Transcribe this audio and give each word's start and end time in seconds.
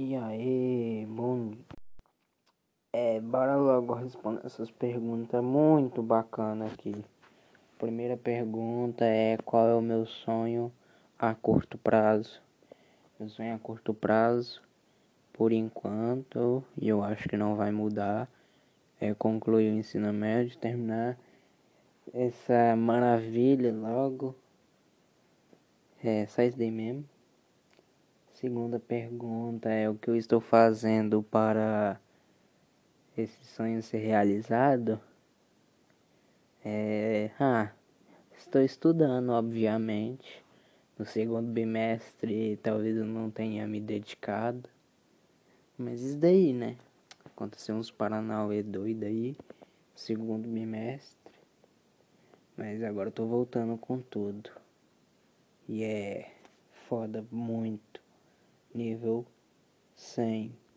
E 0.00 0.14
aí, 0.14 1.04
bom. 1.10 1.54
É, 2.94 3.18
bora 3.18 3.56
logo 3.56 3.94
responder 3.94 4.46
essas 4.46 4.70
perguntas 4.70 5.42
muito 5.42 6.04
bacana 6.04 6.66
aqui. 6.66 7.04
Primeira 7.78 8.16
pergunta 8.16 9.04
é 9.04 9.36
qual 9.38 9.66
é 9.66 9.74
o 9.74 9.80
meu 9.80 10.06
sonho 10.06 10.70
a 11.18 11.34
curto 11.34 11.76
prazo? 11.76 12.40
Meu 13.18 13.28
sonho 13.28 13.52
a 13.52 13.58
curto 13.58 13.92
prazo, 13.92 14.62
por 15.32 15.50
enquanto, 15.50 16.62
e 16.80 16.88
eu 16.88 17.02
acho 17.02 17.28
que 17.28 17.36
não 17.36 17.56
vai 17.56 17.72
mudar, 17.72 18.28
é 19.00 19.12
concluir 19.14 19.68
o 19.72 19.78
ensino 19.78 20.12
médio, 20.12 20.56
terminar 20.58 21.18
essa 22.14 22.76
maravilha 22.76 23.74
logo. 23.74 24.32
É, 26.04 26.22
isso 26.22 26.56
daí 26.56 26.70
mesmo. 26.70 27.17
Segunda 28.40 28.78
pergunta 28.78 29.68
é 29.68 29.90
o 29.90 29.96
que 29.96 30.08
eu 30.08 30.14
estou 30.14 30.40
fazendo 30.40 31.24
para 31.24 32.00
esse 33.16 33.44
sonho 33.46 33.82
ser 33.82 33.98
realizado? 33.98 35.00
É, 36.64 37.32
ah, 37.40 37.72
estou 38.36 38.62
estudando, 38.62 39.30
obviamente. 39.30 40.40
No 40.96 41.04
segundo 41.04 41.50
bimestre 41.50 42.56
talvez 42.62 42.96
eu 42.96 43.04
não 43.04 43.28
tenha 43.28 43.66
me 43.66 43.80
dedicado. 43.80 44.70
Mas 45.76 46.00
isso 46.00 46.18
daí, 46.18 46.52
né? 46.52 46.76
Aconteceu 47.24 47.74
uns 47.74 47.90
Paranauê 47.90 48.62
doido 48.62 49.02
aí. 49.02 49.36
Segundo 49.96 50.48
bimestre. 50.48 51.34
Mas 52.56 52.84
agora 52.84 53.08
eu 53.08 53.12
tô 53.12 53.26
voltando 53.26 53.76
com 53.76 53.98
tudo. 53.98 54.48
E 55.68 55.82
é 55.82 56.30
foda 56.88 57.26
muito 57.32 57.98
nível 58.78 59.26
100. 59.96 60.58